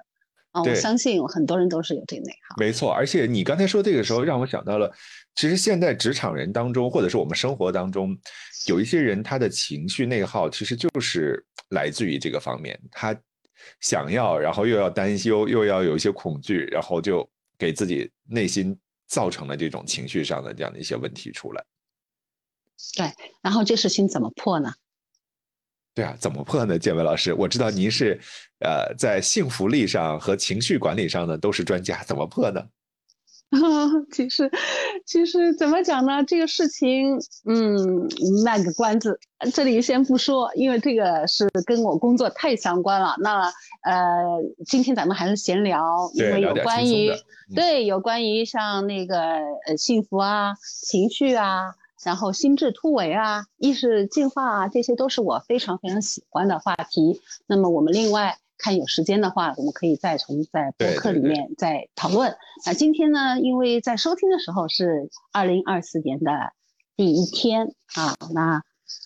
[0.51, 2.55] 啊，我相信很多人都是有这个内耗。
[2.59, 4.93] 没错，而且你刚才说这个时候，让我想到了，
[5.35, 8.15] 其实现在职场人当中，或者是我们生活当中，
[8.69, 13.19] 有一些人他的情绪内耗，其实就是来自于这个方面，他。
[13.81, 21.65] 想要，然后又要担忧，又要有一些恐惧，然后就给自己内心造成了这种情绪上的这样的一些问题出来。
[22.97, 24.73] 对，然后这事情怎么破呢？
[25.95, 26.79] 对啊，怎么破呢？
[26.79, 28.19] 建伟老师，我知道您是，
[28.61, 32.67] 呃，在幸福力上和情绪管理上呢都是专家，怎么破呢？
[34.11, 34.51] 其实，
[35.05, 36.25] 其实怎么讲呢？
[36.25, 38.09] 这个事情，嗯，
[38.45, 39.21] 卖个关子，
[39.53, 43.15] 这里先不说，因为这个是跟我工作太相关了。
[43.19, 47.11] 那呃，今天咱们还是闲聊，因为有关于
[47.55, 49.19] 对有关于像那个
[49.67, 50.55] 呃幸福啊、
[50.87, 57.21] 情绪啊，然后心智突围啊、意识进化啊，这些都是我非常非常喜欢的话题。
[57.47, 58.39] 那么我们另外。
[58.63, 62.37] 看有时间的话，我们可以再从在博客里面再讨论。
[62.65, 66.31] 那今天呢，因为在收听的时候是二零二四年的
[66.95, 68.63] 第一天啊，那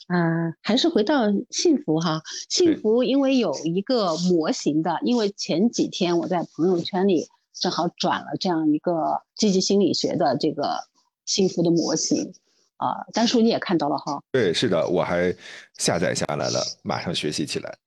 [0.09, 2.21] 嗯，还是回到幸福哈。
[2.51, 10.81] 幸福因为有一个模型的，因为前几天我在朋友圈里正好转了这样一个积极心理学的这个
[11.25, 12.35] 幸福的模型
[12.77, 14.23] 啊，丹叔你也看到了哈？
[14.33, 15.35] 对，是的，我还
[15.79, 17.79] 下载下来了，马上学习起来。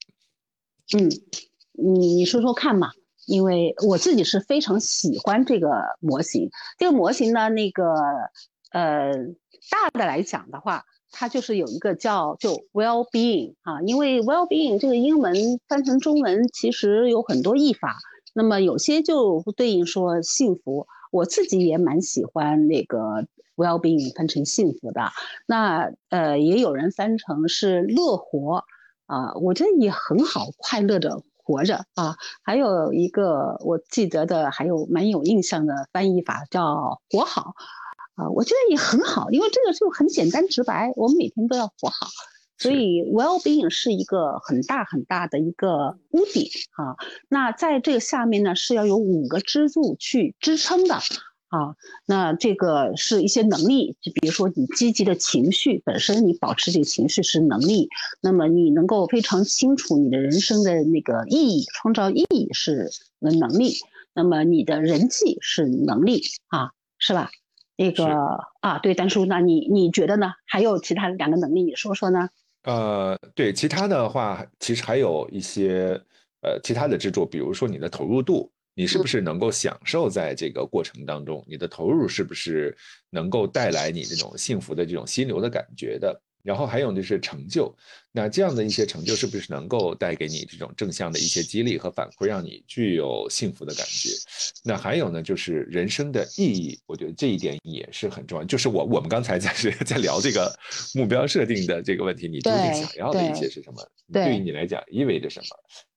[0.98, 1.08] 嗯。
[1.72, 2.90] 你你说说看嘛，
[3.26, 5.68] 因为我自己是非常喜欢这个
[6.00, 6.50] 模型。
[6.78, 7.94] 这个模型呢，那个
[8.72, 9.12] 呃，
[9.70, 15.34] 大的来讲的话，它就是有一个叫就 well being 啊，因为 well being 这个英文
[15.68, 17.96] 翻成中文其实有很多译法，
[18.34, 20.86] 那么有些就对应说幸福。
[21.12, 22.98] 我自己也蛮喜欢那个
[23.56, 25.10] well being 翻成幸福的。
[25.46, 28.64] 那呃，也有人翻成是乐活
[29.06, 31.22] 啊，我觉得也很好，快乐的。
[31.50, 37.54] 活着啊，还有一个我记得的，还有蛮有印象的翻译法叫“活好”，
[38.14, 42.06] 啊，我觉得也很好，因为这个就很简单直白，我们每天都要活好，
[42.56, 46.94] 所以 well being 是一个很大很大的一个屋顶啊。
[47.28, 51.00] 那在这个下面呢，是要有五个支柱去支撑的。
[51.50, 51.74] 啊，
[52.06, 57.88] 那这个是一些能力，就比如说你积极的情绪本身，你保持这个情绪是能力。
[58.22, 63.74] 那么你能够非常清楚你的人生的那个意义，创造意义是能力。
[64.14, 67.30] 那么你的人际是能力啊，是吧？
[67.76, 68.06] 那个
[68.60, 70.32] 啊，对，丹叔，那你你觉得呢？
[70.46, 72.28] 还有其他两个能力，你说说呢？
[72.62, 76.00] 呃，对，其他的话，其实还有一些
[76.42, 78.52] 呃其他的支柱，比如说你的投入度。
[78.74, 81.44] 你是不是能够享受在这个过程当中？
[81.48, 82.76] 你的投入是不是
[83.10, 86.20] 能够带来你这种幸福的这种心流的感觉的？
[86.42, 87.70] 然后还有就是成就，
[88.12, 94.08] 那这样的一些成就是不是能够带给你这种正向的一些激励和反馈，让你具有幸福的感觉？
[94.64, 98.44] 那还有呢，就是人生的意义，我觉得这一点也是很重要。
[98.46, 100.50] 就是我我们刚才在是在聊这个
[100.94, 103.86] 目标设定的这个问题，你究竟想要的一些是什么？
[104.10, 105.46] 对于你来讲意味着什么？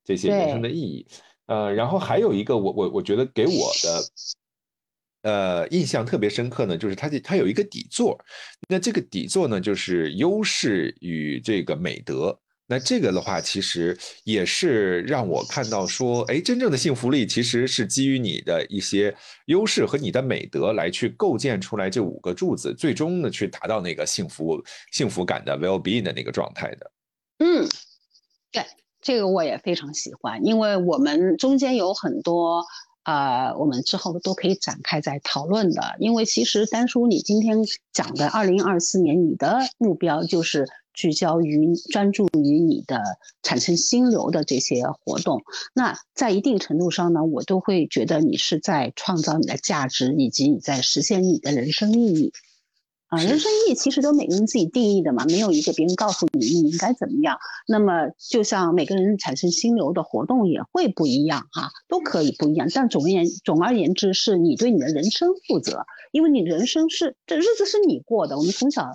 [0.03, 1.07] 这些人生的意义。
[1.47, 4.05] 呃，然后还有一个，我我我觉得给我的，
[5.23, 8.17] 呃，印象特别深刻呢，就是它这它有一个底座，
[8.69, 12.39] 那这个底座呢，就是优势与这个美德。
[12.65, 19.13] 那这个的话，其实也是让我看到说，哎，真正的幸福力其实是基于你的一些
[19.47, 26.91] 优势和你的美德来去构建出来这五个柱子，最终呢去达到那个幸福幸福感的 well being 的那个状态的。
[27.39, 27.67] 嗯，
[28.49, 28.63] 对。
[29.03, 32.63] 这个我也非常喜欢，因为我们中间有很多，
[33.03, 35.95] 呃，我们之后都可以展开在讨论的。
[35.99, 37.59] 因为其实丹叔，你今天
[37.91, 43.01] 讲的二零二四年，你的目标就是聚焦于专注于你的
[43.41, 45.43] 产生心流的这些活动。
[45.73, 52.31] 那在一定程度上呢，我都会觉得你是在创造你的价值，以及你在实现你的人生意义。
[53.13, 57.37] 啊，人生意义其实都每个人自己定义的嘛，没有一个别人告诉你你应该怎么样。
[57.67, 62.67] 那么，就像每个人产生心流的活动也会不一样哈，都可以不一样。
[62.73, 68.35] 但总而言总而言之，是你对你的人生负责，因为你人生是这日子是你过的。
[68.35, 68.91] 我们从小，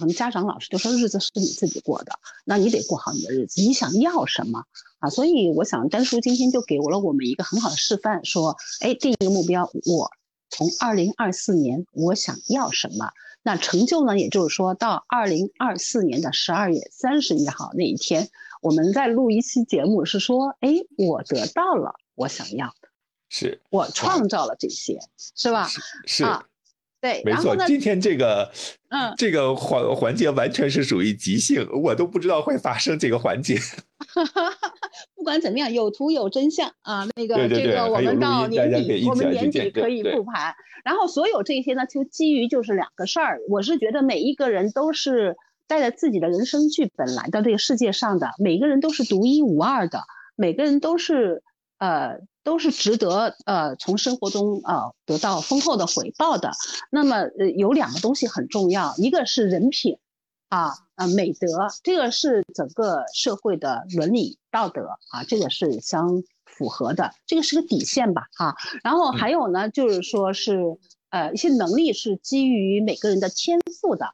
[0.00, 3.60] 我们家长老师就说日子是你自己过的，那你得过好你的日子。
[3.60, 4.64] 你想要什么
[4.98, 5.10] 啊？
[5.10, 10.10] 所以我想，丹叔今天就给了我们一个很好的示范，说，哎，定一个目标，我
[10.50, 13.10] 从二零二四年我想要什么。
[13.42, 14.18] 那成就呢？
[14.18, 18.28] 也就是说到二零二四年的十二月三十一号那一天，
[18.60, 22.88] 我们在录一期节目，是说，哎，我得到了我想要的，
[23.28, 25.00] 是我创造了这些，
[25.34, 25.68] 是吧？
[26.04, 26.24] 是，
[27.00, 27.56] 对，没错。
[27.66, 28.52] 今天这个，
[28.90, 33.58] 嗯，这个环环节完全是属于即兴，我都不知道会发生这个环节。
[35.14, 37.06] 不管怎么样，有图有真相啊！
[37.16, 40.54] 那个这个，我们到年底，我们年底可以复盘。
[40.84, 43.40] 然后所有这些呢，就基于就是两个事儿。
[43.48, 50.04] 我是觉得每一个人都是带着自己的人生剧本来到这个世界上的，每个人都是独一无二的，
[50.36, 51.42] 每个人都是
[51.78, 56.52] 呃都是值得呃从生活中呃得到丰厚的回报的。
[56.90, 59.98] 那么呃有两个东西很重要，一个是人品。
[60.50, 61.48] 啊呃美德，
[61.82, 68.54] 这个是整个社会的伦理道德啊，这个是相符合的，这个是个底线吧啊。
[68.84, 70.60] 然后还有呢，就是说是
[71.08, 74.06] 呃一些能力是基于每个人的天赋的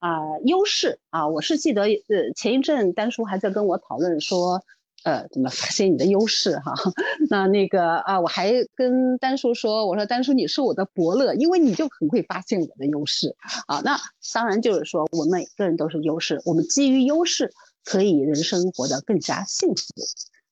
[0.00, 1.26] 啊优势啊。
[1.28, 4.62] 我是记得呃前一阵丹叔还在跟我讨论说。
[5.04, 6.72] 呃，怎么发现你的优势哈？
[7.30, 13.36] 那那个啊，我还跟丹叔说，我说丹叔你是我的伯乐，因为你就很会发现我的优势
[13.66, 13.80] 啊。
[13.84, 13.98] 那
[14.32, 17.52] 当然就是说，我们每个人都是优势，我们基于优势
[17.84, 19.84] 可以人生活得更加幸福，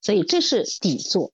[0.03, 1.33] 所以这是底座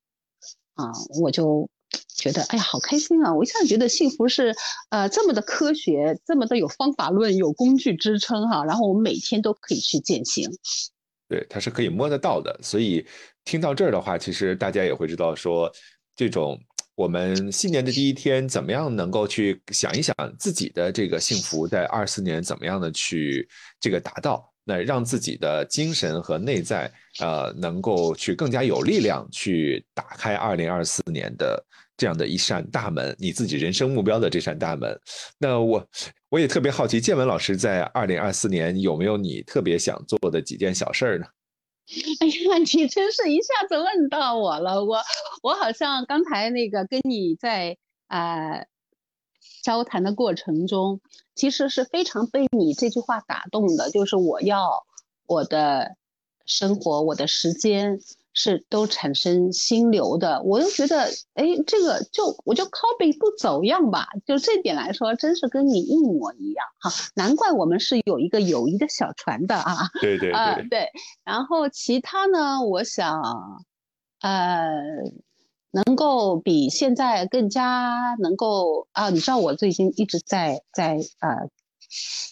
[0.75, 0.93] 啊。
[1.21, 1.69] 我就
[2.15, 3.35] 觉得哎呀，好开心啊！
[3.35, 4.55] 我一下觉得幸福是
[4.91, 8.65] 呃这么的科学，这么的有方法论，有工具支撑哈。
[8.65, 10.51] 然后我们每天都可以去践行。
[11.29, 13.07] 对，它是可以摸得到的，所以
[13.45, 15.71] 听到这儿的话，其实大家也会知道说，
[16.17, 16.59] 这种
[16.95, 23.47] 我们新年的第一天，怎么样能够去想一想自己的这个幸福，在二四年怎么样的去
[23.79, 31.63] 这个达到，那让自己的精神和内在，呃，能够去更加有力量去打开二零二四年的。
[31.99, 34.99] 这样的一扇大门，你自己人生目标的这扇大门，
[35.37, 35.85] 那我
[36.31, 41.27] 我也特别好奇，建文老师在二零二四年有没有你特别想做的几件小事儿呢？
[42.21, 45.03] 哎呀，你真是一下子问到我了，我
[45.43, 48.65] 我好像刚才那个跟你在啊
[49.65, 51.01] 交谈的过程中，
[51.35, 54.87] 其实是非常被你这句话打动的，就是我要
[55.27, 55.97] 我的
[56.47, 57.99] 生活，我的时间。
[58.41, 69.91] 是都产生心流的，我就觉得，哎，这个就我就 copy 不走样吧，就这点来说，真是跟你一模一样哈，难怪我们是有一个友谊的小船的啊。
[70.01, 70.69] 对对对。
[70.71, 70.89] 对，
[71.25, 73.21] 然后其他呢，我想，
[74.21, 74.69] 呃，
[75.73, 81.51] 能够比现在更加能够啊，你知道我最近一直在在呃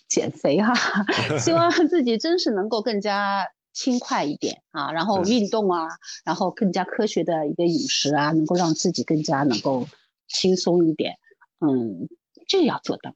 [0.09, 0.73] 减肥哈，
[1.41, 3.49] 希望自己真是能够更加。
[3.77, 5.87] 轻快一点啊，然后运动啊，
[6.25, 9.87] 然后更加科学的一个饮食啊，能够让自己更加能够
[10.27, 11.19] 轻松一点。
[11.61, 12.09] 嗯，
[12.49, 13.15] 这个要做到。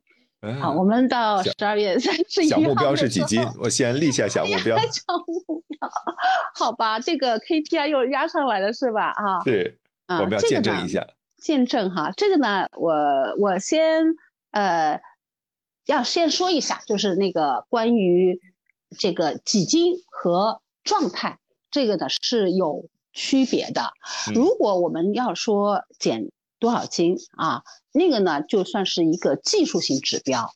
[0.60, 2.60] 好，我们到十二月三十一号。
[2.60, 3.42] 小目标是几斤？
[3.58, 4.76] 我先立下小目 标。
[4.78, 5.90] 小目标，
[6.54, 9.12] 好吧，这个 KPI 又压上来了是吧？
[9.16, 11.06] 啊，对，我们要见证一下。
[11.38, 12.94] 见证哈，这个呢，我
[13.38, 14.04] 我先
[14.50, 15.00] 呃，
[15.86, 18.38] 要先说一下，就是那个关于。
[18.98, 21.38] 这个几斤和状态，
[21.70, 23.92] 这个呢是有区别的。
[24.34, 30.52] 如果我们要说减多少斤啊，那个呢就算是一个技术性指标，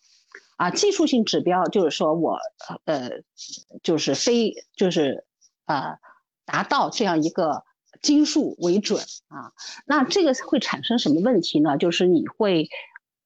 [0.56, 2.38] 啊，技术性指标就是说我
[2.84, 3.10] 呃
[3.82, 5.24] 就是非就是
[5.66, 5.98] 呃
[6.44, 7.64] 达到这样一个
[8.02, 9.52] 斤数为准啊。
[9.86, 11.76] 那这个会产生什么问题呢？
[11.78, 12.68] 就是你会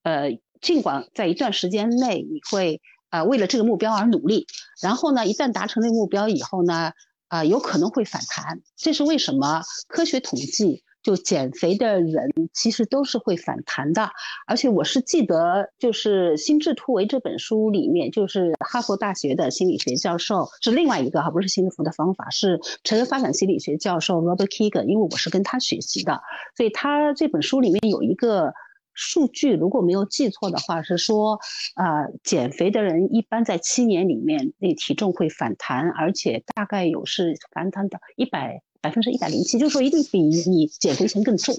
[0.03, 2.83] 呃尽管在一段时间内你会。
[3.11, 4.47] 啊，为了这个目标而努力，
[4.83, 6.93] 然后呢，一旦达成这个目标以后呢，
[7.29, 8.61] 啊，有可能会反弹。
[8.77, 9.63] 这是为什么？
[9.89, 14.11] 科学统计，就减肥的人其实都是会反弹的。
[14.47, 26.21] 而且我是记得，就是《心智突围》这本书里面，就是哈佛大学的心理学教授是另外一个哈，不是幸福的方法，是成人发展心理学教授 Robert Kegan，因为我是跟他学习的，
[26.57, 28.53] 所以他这本书里面有一个。
[28.99, 31.39] 数据如果没有记错的话，是说，
[31.77, 41.55] 呃，减肥的人一般在七年里面，那体重会反弹，而且大概有是反弹的一百百分之一百零七，就是说一定比你减肥前更重，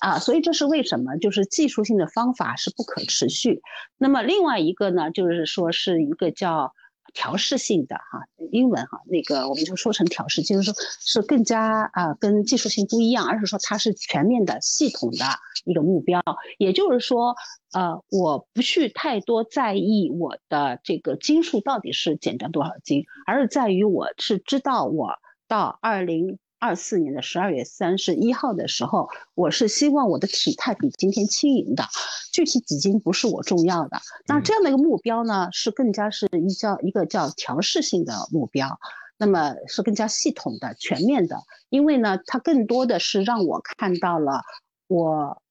[0.00, 1.16] 啊，所以这是为什么？
[1.16, 3.62] 就是技术性的方法是不可持续。
[3.96, 6.74] 那么另外一个呢，就是说是一个叫。
[7.16, 15.24] 调试性的哈，英文哈，那个我们就说成调试，就是说是更加啊，跟技术性不一样，而是说它是全面的、系统的
[15.64, 16.22] 一个目标。
[16.58, 17.34] 也就是说，
[17.72, 25.14] 呃，我不去太多在意我的这个斤数到底是减掉多少斤，而是在于我是知道我
[25.48, 26.38] 到二零。
[26.58, 31.84] 二四年的十二月三十一号的时候，我是希望我的体态比今天轻盈的，
[32.32, 34.00] 具体几斤不是我重要的。
[34.26, 38.80] 那这样的一个目标呢，是更加是一叫一个叫调试性的目标，
[39.18, 44.42] 那么是更加系统的、全面的，因为呢，它更多的是让我看到了
[44.86, 45.42] 我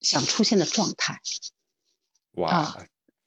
[0.00, 1.20] 想出现的状态。
[2.32, 2.78] 哇！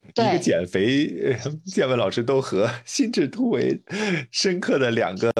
[0.08, 3.82] 一个减肥，建文老师都和心智突围
[4.30, 5.32] 深刻的两个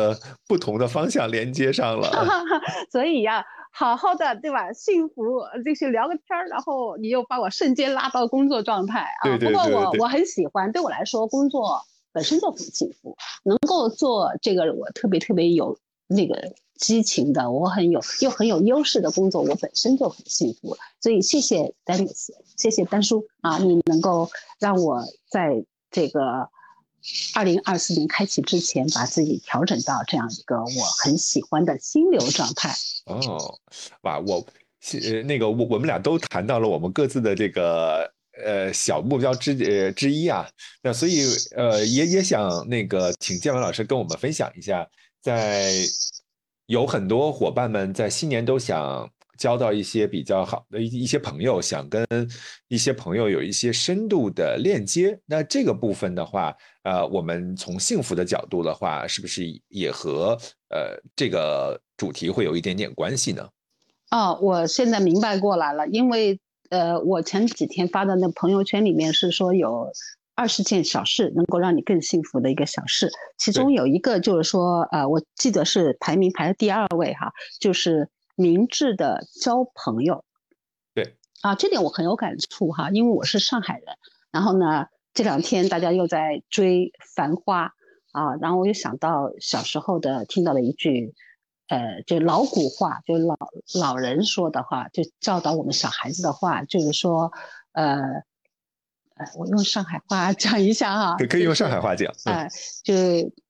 [0.48, 2.10] 不同的方向连接上了。
[2.90, 4.72] 所以呀，好好的对吧？
[4.72, 9.38] 幸福就是聊个天儿，然后你又把我瞬间拉到工作状态啊。
[9.38, 11.80] 不过我我很喜欢，对我来说工作
[12.12, 16.54] 本身就很幸福，能够做这个我特别特别有那个。
[16.76, 20.76] 激情的，我很有又很有优势的工作，我本身就很幸福。
[21.00, 26.48] 所以谢谢丹尼斯，谢谢丹叔啊，你能够让我在这个
[27.34, 32.74] 二零二四年开启之前，把自己调整到这样一个我很喜欢的心流状态。
[33.06, 33.58] 哦，
[34.02, 34.44] 哇，我
[34.92, 38.10] 呃那个我我们俩都谈到了我们各自的这个
[38.44, 40.48] 呃小目标之呃之一啊，
[40.82, 41.22] 那所以
[41.54, 44.88] 呃也也想那个请建文老师跟我们分享一下，
[45.22, 45.72] 在
[46.66, 49.10] 有很多伙伴们在新年都想。
[49.36, 52.06] 交到一些比较好的一一些朋友，想跟
[52.68, 55.18] 一些朋友有一些深度的链接。
[55.26, 56.54] 那这个部分的话，
[56.84, 60.38] 呃，我们从幸福的角度的话，是不是也和
[60.70, 63.48] 呃这个主题会有一点点关系呢？
[64.12, 66.38] 哦，我现在明白过来了，因为
[66.70, 69.90] 呃，我前几天发的那朋友圈里面是说有
[70.34, 78.10] 二十件小事能够让你更幸福的一个小事，其中有一个就是说，呃，我记得是排名排在第二位哈，就是。
[78.36, 80.24] 明智的交朋友，
[80.92, 83.96] 对啊，这点我很有感触哈，因为我是上海人。
[84.32, 87.66] 然后呢，这两天大家又在追《繁花》
[88.10, 91.14] 啊，然后我又想到小时候的听到了一句，
[91.68, 93.36] 呃，就老古话，就老
[93.72, 97.30] 老人说的话，就教导我们小孩子的话，就是说，
[97.70, 98.24] 呃，
[99.16, 102.48] 呃，我用上海话 讲一下哈，可以用上海话讲，啊，
[102.82, 102.94] 就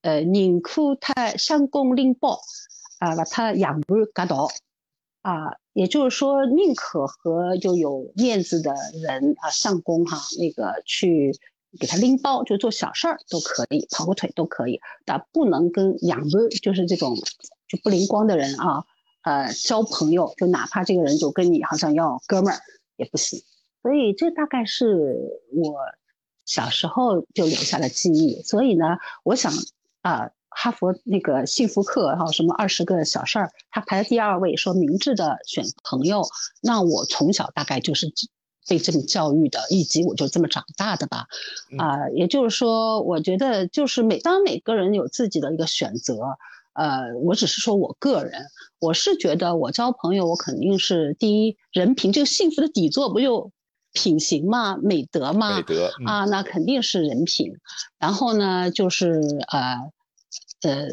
[0.03, 2.39] 呃，宁可他相公拎包，
[2.99, 4.49] 啊，把他养不嘎倒。
[5.23, 11.33] 啊，也就是说，宁可和就有面子的人啊上工哈，那个去
[11.81, 17.17] 给他拎包，就做小事儿都可以，跑个腿都可以，但不能跟养不就是这种
[17.67, 18.85] 就不灵光的人啊，
[19.23, 22.61] 呃，交朋友，就哪怕这个人就跟你好像要哥们儿
[22.97, 23.41] 也不行。
[23.85, 25.15] 所以这大概是
[25.53, 25.77] 我
[26.45, 28.43] 小时候就留下的记忆。
[28.43, 29.53] 所以呢，我想
[30.03, 30.31] 啊。
[30.57, 36.23] 哈佛那个幸福课哈，什么二十个小事儿，他排在第二位，说明智的选朋友。
[36.63, 38.07] 那我从小大概就是
[38.69, 41.27] 被这么教育的，以及我就这么长大的吧。
[41.77, 46.39] 啊，也就是说，我觉得就是每当每个人有自己的一个选择，
[46.75, 48.47] 呃，我只是说我个人，
[48.79, 53.51] 我是觉得我交朋友，我肯定是第一人品，这个幸福的底座不就
[53.95, 55.57] 品行嘛美德嘛？
[55.57, 57.55] 美德啊，那肯定是人品。
[57.99, 59.91] 然后呢，就是呃。
[60.63, 60.87] 呃，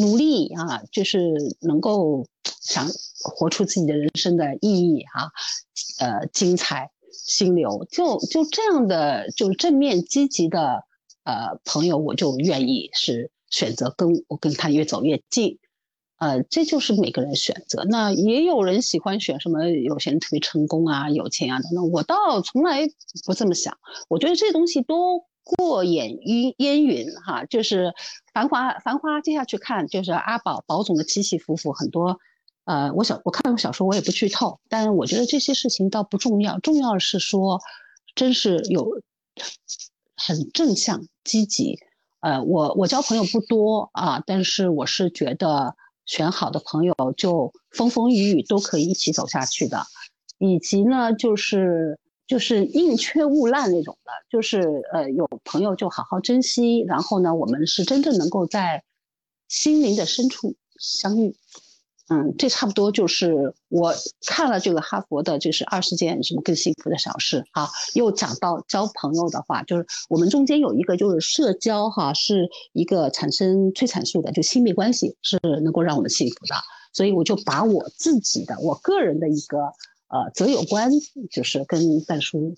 [0.00, 2.26] 努力啊，就是能够
[2.62, 2.88] 想
[3.22, 5.30] 活出自己的人生的意义哈，
[6.00, 10.84] 呃，精彩心流，就就这样的，就正面积极的
[11.24, 15.58] 呃朋友，我就愿意是选择跟我跟他越走越近，
[16.18, 17.84] 呃，这就是每个人选择。
[17.84, 22.88] 那也有人喜欢选什么，有些人特别成功啊，有钱啊等等，我倒从来
[23.24, 23.76] 不这么想，
[24.08, 25.24] 我觉得这东西都。
[25.48, 27.94] 过眼云烟云哈，就是
[28.34, 29.20] 繁华繁花。
[29.20, 32.18] 接下去看就是阿宝宝总的起起伏伏很多。
[32.64, 37.60] 呃，我小我看过小说，我也不剧透，但是我觉得这些事情倒不重要，重要的是说，
[38.16, 39.00] 真是有
[40.16, 41.78] 很正向积极。
[42.18, 45.76] 呃，我我交朋友不多啊，但是我是觉得
[46.06, 49.84] 选好的朋友就风风雨雨都可以一起走下去的，
[50.38, 51.98] 以及呢就是。
[52.28, 58.82] 就是宁缺毋滥那种的，就是呃有朋友就好好珍惜，然后呢，我们是真正能够在
[59.46, 61.36] 心灵的深处相遇，
[62.08, 63.94] 嗯，这差不多就是我
[64.26, 76.54] 看了这个哈佛的，就是二十件什么更幸福的小事啊，又讲到交朋友的话，就是我们中间有一个就是社交哈，是一个产生催产素的，就亲密关系是能够让我们幸福的，
[76.92, 79.58] 所以我就把我自己的我个人的一个。
[80.08, 80.88] 呃，择友观
[81.32, 82.54] 就是跟蛋叔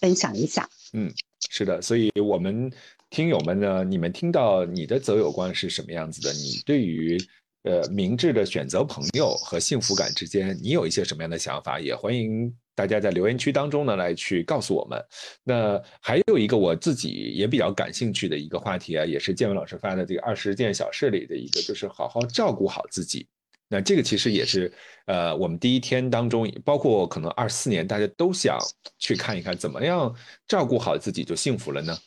[0.00, 0.66] 分享一下。
[0.94, 1.12] 嗯，
[1.50, 2.72] 是的，所以我们
[3.10, 6.32] 听友们呢，你们听到你的择友观是什么样子的？
[6.32, 7.18] 你对于
[7.66, 11.80] 呃明智的选择朋友和幸福感之间，你有一些什么样的想法？
[11.80, 15.04] 也欢迎大家在留言区当中呢来去告诉我们。
[15.42, 23.26] 那还有一个我自己也比较感兴趣的一个话题啊，也是建文老师发的这个二十件小事里的一个，就是好好照顾好自己。
[23.68, 24.72] 那这个其实也是，
[25.06, 28.56] 呃，我们第一天当中，包括可能二四年，大家都想
[28.96, 30.14] 去看一看，怎么样
[30.46, 31.98] 照顾好自己就幸福了呢？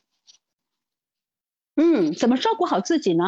[1.76, 3.26] 嗯，怎么照顾好自己呢？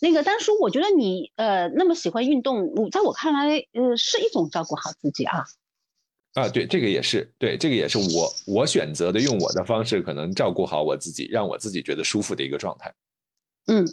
[0.00, 5.44] 那个丹叔，我觉得你呃那么喜欢运动，我在我看来，呃，是一种照顾好自己啊。
[6.34, 12.94] 啊，对，这个也是，对，这个也是我我选择的，用我的方式，可能照顾好我自己，让我自己觉得舒服的一个状态。
[13.66, 13.86] 嗯。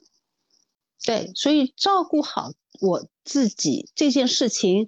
[1.04, 4.88] 对，所以照顾好我自己这件事情，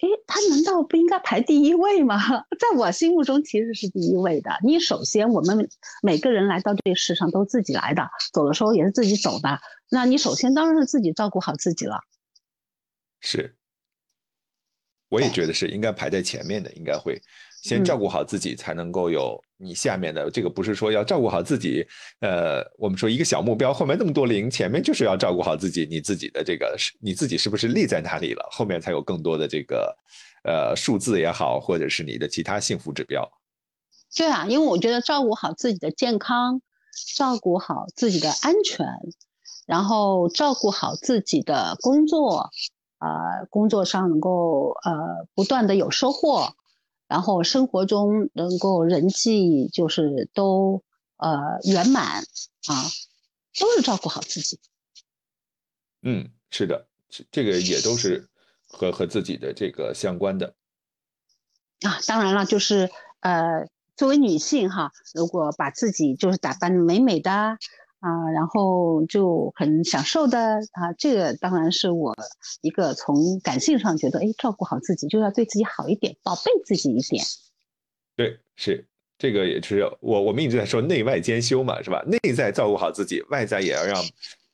[0.00, 2.18] 哎，他难道不应该排第一位吗？
[2.58, 4.50] 在我心目中其实是第一位的。
[4.64, 5.68] 你首先，我们
[6.02, 9.60] 每个人来到这个世上都自己来的，走的时候也是自己走的。
[9.90, 12.00] 那你首先当然是自己照顾好自己了。
[13.20, 13.54] 是，
[15.10, 17.20] 我也觉得是应该排在前面的，应该会
[17.62, 20.48] 先照顾好自己，才能够有你下面的这个。
[20.48, 21.86] 不是说要照顾好自己，
[22.20, 29.96] 呃，我们说一个小目标后面那么多零，前面就是要照顾好自己，你自己的这个是你自己是不是立在哪里了，后面才有更多的这个
[30.44, 33.30] 呃数字也好，或者是你的其他幸福指标。
[34.16, 36.60] 对啊，因为我觉得照顾好自己的健康，
[37.16, 38.86] 照顾好自己的安全，
[39.66, 42.50] 然后照顾好自己的工作，
[42.98, 46.54] 呃，工作上能够呃不断的有收获，
[47.10, 50.84] 然后生活中能够人际就是都
[51.16, 52.74] 呃圆满啊，
[53.58, 54.60] 都是照顾好自己。
[56.02, 58.28] 嗯，是的，这这个也都是
[58.66, 60.54] 和和自己的这个相关的。
[61.82, 62.90] 啊，当然了，就是
[63.20, 63.68] 呃。
[63.96, 67.58] 作为女性哈，如果把自己就是打扮美美的
[68.00, 70.38] 啊，然后就很享受的
[70.72, 72.16] 啊，这个当然是我
[72.62, 77.24] 一个从感性上觉得，哎，照顾好自己就要对自己好一点，宝贝自己一点。
[78.16, 78.86] 对，是
[79.18, 82.02] 这个也是我我们一直在说内外兼修嘛，是吧？
[82.06, 84.02] 内在照顾好自己，外在也要让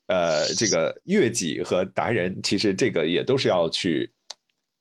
[0.08, 4.12] 呃这个悦己和达人，其实这个也都是要去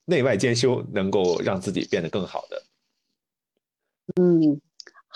[0.05, 2.63] 内外兼修，能够让自己变得更好的。
[4.21, 4.61] 嗯，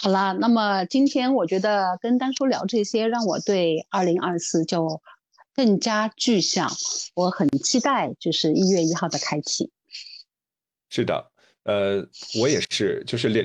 [0.01, 5.01] 好了，那么今天我觉得跟丹叔聊这些，让我对二零二四就
[5.53, 6.71] 更加具象。
[7.15, 9.69] 我很期待，就是一月一号的开启。
[10.89, 11.31] 是的，
[11.65, 12.07] 呃，
[12.39, 13.43] 我也是，就是聊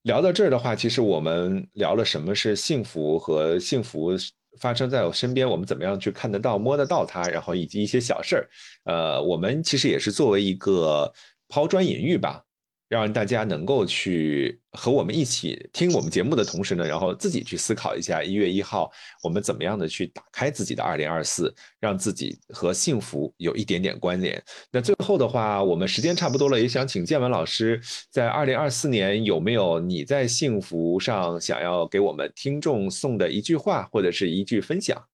[0.00, 4.12] 聊到这儿的话，其实我们聊了什么是幸福和幸福
[4.58, 8.48] 发生在我身边，我们怎么样去看得到、摸得到它，然后以及一些小事儿。
[8.84, 11.12] 呃，我们其实也是作为一个
[11.48, 12.45] 抛砖引玉吧。
[12.88, 18.90] 让大家能够去和我们一起听我们节目的同时呢，然后自己去思考一下一月一号
[19.24, 24.40] 我们怎么样的去打开自己的二零二四，让自己和幸福有一点点关联。
[24.70, 27.80] 那最后的话，我们时间差不多了，也想请建文老师
[28.10, 35.04] 在二零二四年有没有你在幸福上想要给我们听众送的一句话或者是一句分享？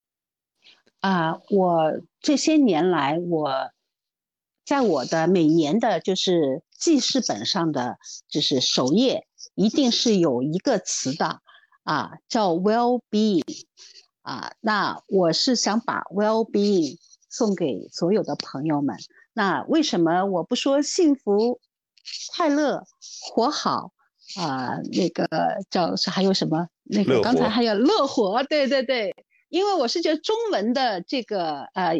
[1.00, 3.70] 啊，我这些年来，我
[4.64, 6.62] 在我的每年的就是。
[6.82, 7.96] 记事本上的
[8.28, 11.38] 就是首页，一定是有一个词的
[11.84, 13.44] 啊，叫 well-being
[14.22, 14.54] 啊。
[14.58, 16.98] 那我是想把 well-being
[17.30, 18.96] 送给所有的朋友们。
[19.32, 21.60] 那为什么我不说幸福、
[22.34, 22.82] 快乐、
[23.30, 23.92] 活好
[24.36, 24.78] 啊？
[24.90, 25.28] 那个
[25.70, 26.66] 叫是还有什么？
[26.82, 29.14] 那个刚才还有乐活，对对对，
[29.50, 31.94] 因为我是觉得中文的这个呃。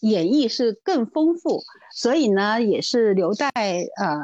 [0.00, 1.62] 演绎是更丰富，
[1.94, 4.18] 所以呢，也是留待呃，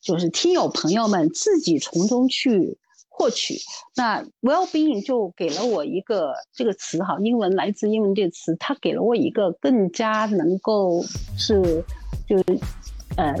[0.00, 3.56] 就是听友朋友们自己从中去获取。
[3.96, 11.02] 那 well-being 就给了我一个这个词哈，英文来自英文这个词，它给了我一个更加能够
[11.36, 11.84] 是
[12.26, 12.44] 就是
[13.16, 13.34] 呃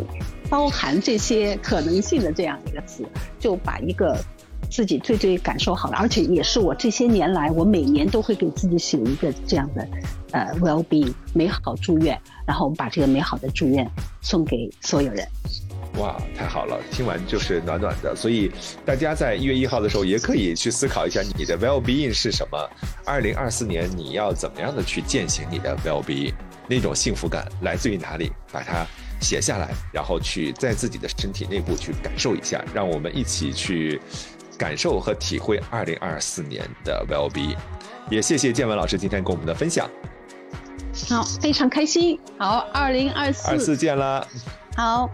[0.48, 3.04] 包含这些可能性的这样一个词，
[3.38, 4.16] 就把一个。
[4.70, 9.86] 自己最最感受好了，而且也是我这些年来，我每年都会给自己写一个这样的，
[10.30, 13.90] 呃，well-being 美好祝愿，然后我们把这个美好的祝愿
[14.22, 15.26] 送给所有人。
[15.98, 18.14] 哇，太好了，听完就是暖暖的。
[18.14, 18.48] 所以
[18.86, 22.70] 大家在一月一号的时候，也可以去思考一下你的 well-being 是什么。
[23.04, 26.32] 二零二四年你要怎么样的去践行你的 well-being？
[26.68, 28.30] 那种幸福感来自于哪里？
[28.52, 28.86] 把它
[29.20, 32.64] 写下来，然后去在自己的身体内部去感受一下。
[32.72, 34.00] 让我们一起去。
[34.60, 37.56] 感受和体会二零二四年的 well be，
[38.10, 39.88] 也谢谢建文老师今天跟我们的分享。
[41.08, 42.20] 好，非常开心。
[42.38, 44.28] 好，二零二四二四见了。
[44.76, 45.08] 好。